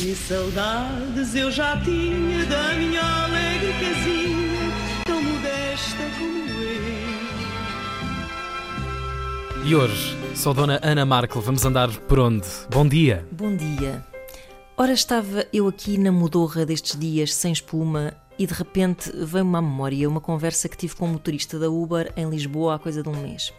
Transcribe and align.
Que 0.00 0.14
saudades 0.14 1.34
eu 1.34 1.50
já 1.50 1.78
tinha 1.82 2.46
da 2.46 2.72
minha 2.72 3.02
alegre 3.02 3.70
casinha, 3.74 4.72
tão 5.04 5.22
modesta 5.22 5.98
como 6.18 6.38
eu. 9.58 9.66
E 9.66 9.74
hoje, 9.74 10.16
sou 10.34 10.54
Dona 10.54 10.80
Ana 10.82 11.04
Markel, 11.04 11.42
vamos 11.42 11.66
andar 11.66 11.94
por 11.94 12.18
onde? 12.18 12.46
Bom 12.70 12.88
dia! 12.88 13.28
Bom 13.30 13.54
dia. 13.54 14.02
Ora, 14.74 14.92
estava 14.94 15.46
eu 15.52 15.68
aqui 15.68 15.98
na 15.98 16.10
mudorra 16.10 16.64
destes 16.64 16.98
dias 16.98 17.34
sem 17.34 17.52
espuma 17.52 18.14
e 18.38 18.46
de 18.46 18.54
repente 18.54 19.12
veio-me 19.14 19.58
à 19.58 19.60
memória 19.60 20.08
uma 20.08 20.22
conversa 20.22 20.66
que 20.66 20.78
tive 20.78 20.96
com 20.96 21.04
um 21.04 21.12
motorista 21.12 21.58
da 21.58 21.68
Uber 21.68 22.10
em 22.16 22.26
Lisboa 22.30 22.76
há 22.76 22.78
coisa 22.78 23.02
de 23.02 23.08
um 23.10 23.20
mês. 23.20 23.52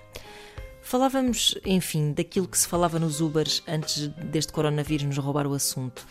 Falávamos, 0.81 1.55
enfim, 1.63 2.11
daquilo 2.11 2.47
que 2.47 2.57
se 2.57 2.67
falava 2.67 2.97
nos 2.97 3.21
Ubers 3.21 3.61
antes 3.67 4.07
deste 4.07 4.51
coronavírus 4.51 5.05
nos 5.05 5.19
roubar 5.19 5.45
o 5.45 5.53
assunto. 5.53 6.03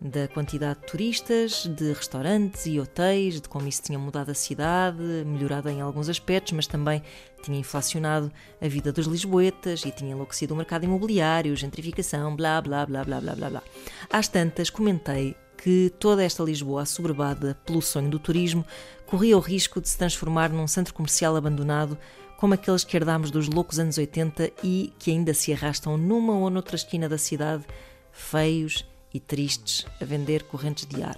Da 0.00 0.28
quantidade 0.28 0.80
de 0.80 0.86
turistas, 0.86 1.66
de 1.66 1.92
restaurantes 1.92 2.66
e 2.66 2.78
hotéis, 2.78 3.40
de 3.40 3.48
como 3.48 3.66
isso 3.66 3.82
tinha 3.82 3.98
mudado 3.98 4.30
a 4.30 4.34
cidade, 4.34 5.02
melhorado 5.24 5.68
em 5.70 5.80
alguns 5.80 6.08
aspectos, 6.08 6.52
mas 6.52 6.66
também 6.66 7.02
tinha 7.42 7.58
inflacionado 7.58 8.30
a 8.60 8.68
vida 8.68 8.92
dos 8.92 9.06
lisboetas 9.06 9.84
e 9.84 9.90
tinha 9.90 10.12
enlouquecido 10.12 10.52
o 10.52 10.56
mercado 10.56 10.84
imobiliário, 10.84 11.56
gentrificação, 11.56 12.36
blá 12.36 12.60
blá 12.60 12.84
blá 12.84 13.04
blá 13.04 13.20
blá 13.20 13.34
blá 13.34 13.50
blá. 13.50 13.62
Às 14.10 14.28
tantas, 14.28 14.68
comentei 14.68 15.34
que 15.56 15.90
toda 15.98 16.22
esta 16.22 16.42
Lisboa 16.42 16.82
assoberbada 16.82 17.58
pelo 17.64 17.80
sonho 17.80 18.10
do 18.10 18.18
turismo 18.18 18.64
corria 19.06 19.36
o 19.36 19.40
risco 19.40 19.80
de 19.80 19.88
se 19.88 19.96
transformar 19.96 20.50
num 20.50 20.66
centro 20.66 20.92
comercial 20.92 21.34
abandonado 21.34 21.98
como 22.36 22.54
aqueles 22.54 22.84
que 22.84 22.96
herdámos 22.96 23.30
dos 23.30 23.48
loucos 23.48 23.78
anos 23.78 23.96
80 23.96 24.52
e 24.62 24.92
que 24.98 25.10
ainda 25.10 25.32
se 25.32 25.52
arrastam 25.52 25.96
numa 25.96 26.34
ou 26.34 26.50
noutra 26.50 26.76
esquina 26.76 27.08
da 27.08 27.16
cidade, 27.16 27.64
feios 28.12 28.84
e 29.12 29.20
tristes, 29.20 29.86
a 30.00 30.04
vender 30.04 30.44
correntes 30.44 30.86
de 30.86 31.02
ar. 31.02 31.16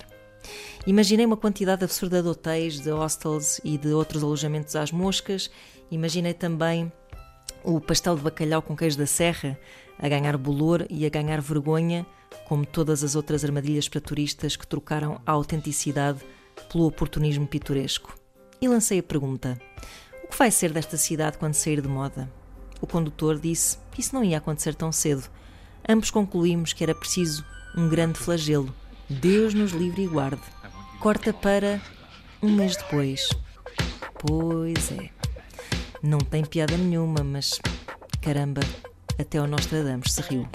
Imaginei 0.86 1.26
uma 1.26 1.36
quantidade 1.36 1.84
absurda 1.84 2.22
de 2.22 2.28
hotéis, 2.28 2.80
de 2.80 2.90
hostels 2.90 3.60
e 3.64 3.76
de 3.76 3.88
outros 3.88 4.22
alojamentos 4.22 4.74
às 4.76 4.92
moscas. 4.92 5.50
Imaginei 5.90 6.34
também 6.34 6.90
o 7.62 7.80
pastel 7.80 8.16
de 8.16 8.22
bacalhau 8.22 8.62
com 8.62 8.76
queijo 8.76 8.96
da 8.96 9.06
serra 9.06 9.58
a 9.98 10.08
ganhar 10.08 10.36
bolor 10.36 10.86
e 10.88 11.04
a 11.04 11.08
ganhar 11.08 11.40
vergonha, 11.40 12.06
como 12.46 12.64
todas 12.64 13.02
as 13.02 13.16
outras 13.16 13.44
armadilhas 13.44 13.88
para 13.88 14.00
turistas 14.00 14.56
que 14.56 14.66
trocaram 14.66 15.20
a 15.26 15.32
autenticidade 15.32 16.20
pelo 16.70 16.86
oportunismo 16.86 17.46
pitoresco. 17.46 18.16
E 18.60 18.68
lancei 18.68 19.00
a 19.00 19.02
pergunta: 19.02 19.60
o 20.24 20.28
que 20.28 20.38
vai 20.38 20.50
ser 20.50 20.72
desta 20.72 20.96
cidade 20.96 21.38
quando 21.38 21.54
sair 21.54 21.80
de 21.80 21.88
moda? 21.88 22.30
O 22.80 22.86
condutor 22.86 23.38
disse 23.38 23.78
que 23.90 24.00
isso 24.00 24.14
não 24.14 24.22
ia 24.22 24.38
acontecer 24.38 24.74
tão 24.74 24.92
cedo. 24.92 25.28
Ambos 25.88 26.10
concluímos 26.10 26.72
que 26.72 26.84
era 26.84 26.94
preciso 26.94 27.44
um 27.76 27.88
grande 27.88 28.18
flagelo. 28.18 28.74
Deus 29.08 29.54
nos 29.54 29.72
livre 29.72 30.04
e 30.04 30.06
guarde. 30.06 30.42
Corta 31.00 31.32
para 31.32 31.80
um 32.42 32.50
mês 32.50 32.76
depois. 32.76 33.28
Pois 34.14 34.92
é. 34.92 35.10
Não 36.02 36.18
tem 36.18 36.44
piada 36.44 36.76
nenhuma, 36.76 37.22
mas 37.24 37.58
caramba, 38.20 38.60
até 39.18 39.40
o 39.40 39.46
Nostradamus 39.46 40.12
se 40.12 40.22
riu. 40.22 40.48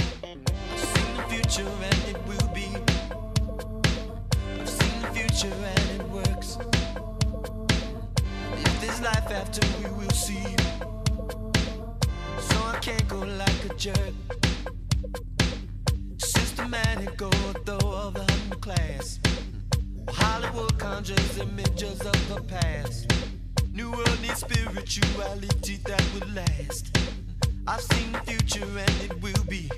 after 9.34 9.66
we 9.80 9.90
will 9.98 10.10
see. 10.12 10.44
So 12.40 12.58
I 12.66 12.80
can't 12.82 13.08
go 13.08 13.20
like 13.20 13.66
a 13.70 13.74
jerk. 13.76 14.43
Systematic 16.74 17.18
ortho 17.18 17.78
of 17.84 18.14
the 18.16 18.56
class. 18.56 19.20
Hollywood 20.10 20.80
conjures 20.80 21.38
images 21.38 22.02
of 22.02 22.28
the 22.30 22.42
past. 22.48 23.12
New 23.72 23.92
world 23.92 24.20
needs 24.24 24.40
spirituality 24.40 25.78
that 25.86 26.04
will 26.16 26.28
last. 26.34 26.98
I've 27.68 27.80
seen 27.80 28.12
the 28.14 28.22
future 28.22 28.66
and 28.66 29.04
it 29.04 29.22
will 29.22 29.44
be. 29.48 29.70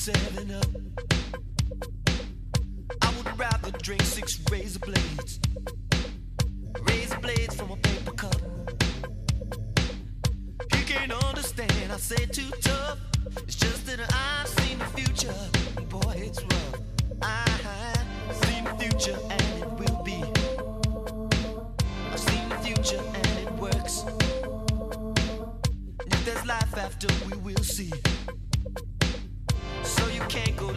Seven 0.00 0.50
up. 0.52 0.64
I 3.02 3.14
would 3.18 3.38
rather 3.38 3.70
drink 3.82 4.00
six 4.00 4.40
razor 4.50 4.78
blades. 4.78 5.38
Razor 6.88 7.18
blades 7.18 7.54
from 7.54 7.72
a 7.72 7.76
paper 7.76 8.12
cup. 8.12 8.40
You 10.72 10.84
can't 10.86 11.12
understand, 11.12 11.92
I 11.92 11.98
say 11.98 12.24
too 12.24 12.50
tough. 12.62 12.98
It's 13.46 13.56
just 13.56 13.84
that 13.88 14.00
I've 14.10 14.48
seen 14.48 14.78
the 14.78 14.86
future. 14.86 15.34
Boy, 15.90 16.14
it's 16.16 16.42
rough. 16.44 16.80
I've 17.20 18.36
seen 18.46 18.64
the 18.64 18.74
future 18.82 19.18
and 19.28 19.42
it 19.62 19.70
will 19.80 20.02
be. 20.02 20.24
I've 22.10 22.20
seen 22.20 22.48
the 22.48 22.56
future 22.64 23.02
and 23.16 23.26
it 23.44 23.52
works. 23.52 24.04
If 26.06 26.24
there's 26.24 26.46
life 26.46 26.78
after, 26.78 27.08
we 27.28 27.36
will 27.36 27.62
see. 27.62 27.92